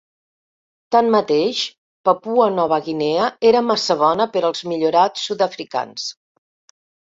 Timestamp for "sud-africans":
5.31-6.09